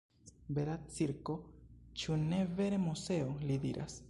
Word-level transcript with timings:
Bela 0.57 0.77
cirko, 0.95 1.35
ĉu 2.03 2.19
ne 2.25 2.43
vere, 2.61 2.85
Moseo? 2.89 3.33
li 3.49 3.65
diras. 3.69 3.99